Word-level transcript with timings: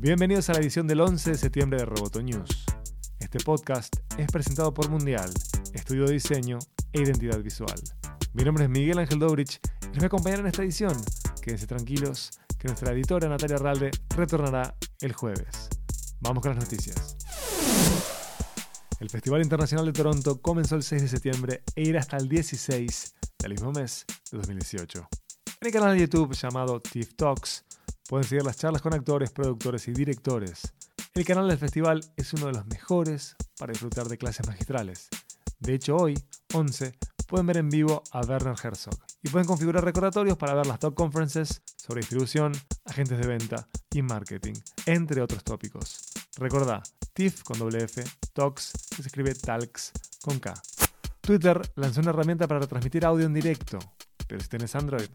Bienvenidos 0.00 0.48
a 0.48 0.52
la 0.52 0.60
edición 0.60 0.86
del 0.86 1.00
11 1.00 1.32
de 1.32 1.36
septiembre 1.36 1.80
de 1.80 1.84
Roboto 1.84 2.22
News. 2.22 2.64
Este 3.18 3.40
podcast 3.40 3.96
es 4.16 4.30
presentado 4.30 4.72
por 4.72 4.88
Mundial, 4.88 5.28
estudio 5.74 6.06
de 6.06 6.12
diseño 6.12 6.60
e 6.92 7.00
identidad 7.00 7.40
visual. 7.42 7.74
Mi 8.32 8.44
nombre 8.44 8.62
es 8.62 8.70
Miguel 8.70 9.00
Ángel 9.00 9.18
Dobrich 9.18 9.58
y 9.82 9.86
les 9.86 9.96
voy 9.96 10.04
a 10.04 10.06
acompañar 10.06 10.38
en 10.38 10.46
esta 10.46 10.62
edición. 10.62 10.96
Quédense 11.42 11.66
tranquilos 11.66 12.30
que 12.60 12.68
nuestra 12.68 12.92
editora 12.92 13.28
Natalia 13.28 13.56
Ralde 13.56 13.90
retornará 14.16 14.76
el 15.00 15.14
jueves. 15.14 15.68
Vamos 16.20 16.44
con 16.44 16.54
las 16.54 16.62
noticias. 16.62 17.16
El 19.00 19.10
Festival 19.10 19.42
Internacional 19.42 19.86
de 19.86 19.92
Toronto 19.92 20.40
comenzó 20.40 20.76
el 20.76 20.84
6 20.84 21.02
de 21.02 21.08
septiembre 21.08 21.62
e 21.74 21.82
irá 21.82 21.98
hasta 21.98 22.18
el 22.18 22.28
16 22.28 23.16
del 23.40 23.50
mismo 23.50 23.72
mes 23.72 24.06
de 24.30 24.38
2018. 24.38 25.08
En 25.60 25.66
el 25.66 25.72
canal 25.72 25.96
de 25.96 26.02
YouTube 26.02 26.34
llamado 26.34 26.80
TIFF 26.80 27.16
Talks 27.16 27.64
pueden 28.08 28.26
seguir 28.26 28.44
las 28.44 28.56
charlas 28.56 28.80
con 28.80 28.94
actores, 28.94 29.30
productores 29.30 29.86
y 29.86 29.92
directores. 29.92 30.72
El 31.14 31.26
canal 31.26 31.46
del 31.46 31.58
festival 31.58 32.00
es 32.16 32.32
uno 32.32 32.46
de 32.46 32.52
los 32.54 32.66
mejores 32.66 33.36
para 33.58 33.72
disfrutar 33.72 34.08
de 34.08 34.16
clases 34.16 34.46
magistrales. 34.46 35.08
De 35.58 35.74
hecho, 35.74 35.94
hoy, 35.94 36.18
11, 36.54 36.94
pueden 37.26 37.46
ver 37.46 37.58
en 37.58 37.68
vivo 37.68 38.02
a 38.12 38.20
Werner 38.20 38.56
Herzog 38.60 38.98
y 39.22 39.28
pueden 39.28 39.46
configurar 39.46 39.84
recordatorios 39.84 40.38
para 40.38 40.54
ver 40.54 40.66
las 40.66 40.78
top 40.78 40.94
conferences 40.94 41.62
sobre 41.76 42.00
distribución, 42.00 42.52
agentes 42.86 43.18
de 43.18 43.26
venta 43.26 43.68
y 43.92 44.00
marketing, 44.00 44.54
entre 44.86 45.20
otros 45.20 45.44
tópicos. 45.44 46.06
Recordá, 46.38 46.82
TIFF 47.12 47.42
con 47.42 47.58
doble 47.58 47.84
F, 47.84 48.02
Talks, 48.32 48.72
que 48.96 49.02
se 49.02 49.08
escribe 49.08 49.34
Talks 49.34 49.92
con 50.22 50.38
K. 50.38 50.54
Twitter 51.20 51.60
lanzó 51.74 52.00
una 52.00 52.10
herramienta 52.10 52.48
para 52.48 52.60
retransmitir 52.60 53.04
audio 53.04 53.26
en 53.26 53.34
directo, 53.34 53.78
pero 54.28 54.40
si 54.40 54.48
tienes 54.48 54.74
Android, 54.76 55.08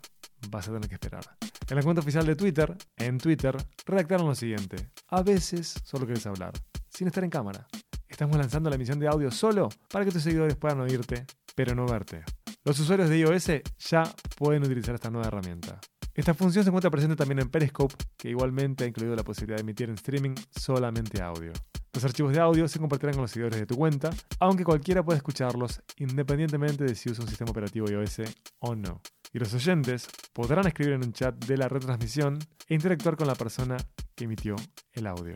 vas 0.49 0.67
a 0.67 0.73
tener 0.73 0.89
que 0.89 0.95
esperar. 0.95 1.23
En 1.69 1.77
la 1.77 1.83
cuenta 1.83 2.01
oficial 2.01 2.25
de 2.25 2.35
Twitter, 2.35 2.75
en 2.97 3.17
Twitter, 3.17 3.55
redactaron 3.85 4.27
lo 4.27 4.35
siguiente. 4.35 4.91
A 5.09 5.21
veces 5.21 5.75
solo 5.83 6.05
quieres 6.05 6.25
hablar, 6.25 6.51
sin 6.89 7.07
estar 7.07 7.23
en 7.23 7.29
cámara. 7.29 7.67
Estamos 8.07 8.35
lanzando 8.37 8.69
la 8.69 8.75
emisión 8.75 8.99
de 8.99 9.07
audio 9.07 9.31
solo 9.31 9.69
para 9.89 10.03
que 10.03 10.11
tus 10.11 10.23
seguidores 10.23 10.55
puedan 10.55 10.81
oírte, 10.81 11.25
pero 11.55 11.73
no 11.73 11.85
verte. 11.85 12.23
Los 12.65 12.79
usuarios 12.79 13.09
de 13.09 13.19
iOS 13.19 13.47
ya 13.79 14.03
pueden 14.37 14.63
utilizar 14.63 14.95
esta 14.95 15.09
nueva 15.09 15.27
herramienta. 15.27 15.79
Esta 16.13 16.33
función 16.33 16.63
se 16.63 16.69
encuentra 16.69 16.91
presente 16.91 17.15
también 17.15 17.39
en 17.39 17.49
Periscope, 17.49 17.95
que 18.17 18.29
igualmente 18.29 18.83
ha 18.83 18.87
incluido 18.87 19.15
la 19.15 19.23
posibilidad 19.23 19.57
de 19.57 19.61
emitir 19.61 19.89
en 19.89 19.95
streaming 19.95 20.35
solamente 20.51 21.21
audio. 21.21 21.51
Los 21.93 22.03
archivos 22.05 22.33
de 22.33 22.39
audio 22.39 22.67
se 22.67 22.79
compartirán 22.79 23.13
con 23.13 23.21
los 23.21 23.31
seguidores 23.31 23.59
de 23.59 23.67
tu 23.67 23.75
cuenta, 23.75 24.09
aunque 24.39 24.63
cualquiera 24.63 25.03
puede 25.03 25.17
escucharlos 25.17 25.79
independientemente 25.97 26.83
de 26.85 26.95
si 26.95 27.11
usa 27.11 27.23
un 27.23 27.29
sistema 27.29 27.51
operativo 27.51 27.87
iOS 27.87 28.21
o 28.59 28.75
no. 28.75 28.99
Y 29.31 29.37
los 29.37 29.53
oyentes 29.53 30.07
podrán 30.33 30.65
escribir 30.65 30.93
en 30.93 31.05
un 31.05 31.13
chat 31.13 31.35
de 31.45 31.55
la 31.55 31.69
retransmisión 31.69 32.39
e 32.67 32.73
interactuar 32.73 33.15
con 33.15 33.27
la 33.27 33.35
persona 33.35 33.77
que 34.15 34.23
emitió 34.23 34.55
el 34.93 35.05
audio. 35.05 35.35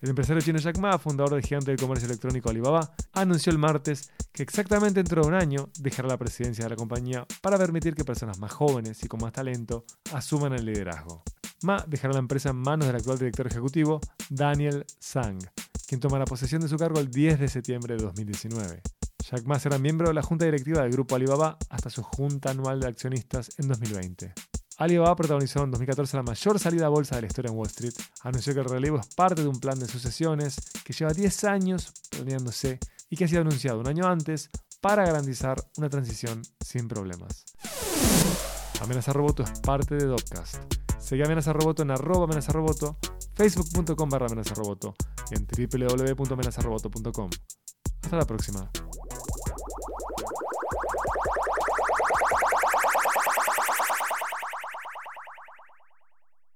El 0.00 0.10
empresario 0.10 0.42
chino 0.42 0.58
Jack 0.58 0.78
Ma, 0.78 0.98
fundador 0.98 1.32
del 1.32 1.42
gigante 1.42 1.70
del 1.70 1.80
comercio 1.80 2.06
electrónico 2.06 2.50
Alibaba, 2.50 2.94
anunció 3.14 3.50
el 3.50 3.58
martes 3.58 4.12
que 4.30 4.42
exactamente 4.42 5.02
dentro 5.02 5.22
de 5.22 5.28
un 5.28 5.34
año 5.34 5.70
dejará 5.80 6.06
la 6.06 6.18
presidencia 6.18 6.64
de 6.64 6.70
la 6.70 6.76
compañía 6.76 7.26
para 7.40 7.58
permitir 7.58 7.94
que 7.94 8.04
personas 8.04 8.38
más 8.38 8.52
jóvenes 8.52 9.02
y 9.02 9.08
con 9.08 9.20
más 9.20 9.32
talento 9.32 9.86
asuman 10.12 10.52
el 10.52 10.66
liderazgo. 10.66 11.24
Ma 11.62 11.82
dejará 11.88 12.12
la 12.12 12.20
empresa 12.20 12.50
en 12.50 12.56
manos 12.56 12.86
del 12.86 12.96
actual 12.96 13.18
director 13.18 13.46
ejecutivo, 13.48 14.00
Daniel 14.30 14.84
Zhang, 15.02 15.40
quien 15.88 16.00
tomará 16.02 16.26
posesión 16.26 16.60
de 16.60 16.68
su 16.68 16.76
cargo 16.76 17.00
el 17.00 17.10
10 17.10 17.40
de 17.40 17.48
septiembre 17.48 17.96
de 17.96 18.02
2019. 18.02 18.82
Jack 19.30 19.46
Ma 19.46 19.58
será 19.58 19.78
miembro 19.78 20.08
de 20.08 20.14
la 20.14 20.22
junta 20.22 20.44
directiva 20.44 20.82
del 20.82 20.92
grupo 20.92 21.16
Alibaba 21.16 21.56
hasta 21.70 21.88
su 21.88 22.02
junta 22.02 22.50
anual 22.50 22.78
de 22.78 22.88
accionistas 22.88 23.50
en 23.56 23.68
2020. 23.68 24.34
Alibaba 24.76 25.16
protagonizó 25.16 25.64
en 25.64 25.70
2014 25.70 26.18
la 26.18 26.22
mayor 26.22 26.58
salida 26.58 26.86
a 26.86 26.90
bolsa 26.90 27.16
de 27.16 27.22
la 27.22 27.26
historia 27.28 27.50
en 27.50 27.56
Wall 27.56 27.68
Street. 27.68 27.94
Anunció 28.22 28.52
que 28.52 28.60
el 28.60 28.66
relevo 28.66 29.00
es 29.00 29.06
parte 29.14 29.40
de 29.40 29.48
un 29.48 29.58
plan 29.58 29.78
de 29.78 29.88
sucesiones 29.88 30.56
que 30.84 30.92
lleva 30.92 31.12
10 31.12 31.44
años 31.44 31.92
planeándose 32.10 32.78
y 33.08 33.16
que 33.16 33.24
ha 33.24 33.28
sido 33.28 33.40
anunciado 33.40 33.80
un 33.80 33.88
año 33.88 34.06
antes 34.06 34.50
para 34.82 35.06
garantizar 35.06 35.56
una 35.78 35.88
transición 35.88 36.42
sin 36.60 36.86
problemas. 36.86 37.46
Amenaza 38.82 39.14
Roboto 39.14 39.42
es 39.42 39.58
parte 39.60 39.96
de 39.96 40.04
Dopcast. 40.04 40.56
Seguí 41.00 41.22
Amenaza 41.22 41.54
Roboto 41.54 41.82
en 41.82 41.90
arroba 41.90 42.24
amenaza 42.24 42.52
roboto, 42.52 42.98
facebook.com 43.38 44.08
barra 44.10 44.26
amenazaroboto 44.26 44.96
y 45.30 45.36
en 45.36 45.46
www.amenazaroboto.com. 45.46 47.30
Hasta 48.02 48.16
la 48.16 48.26
próxima. 48.26 48.68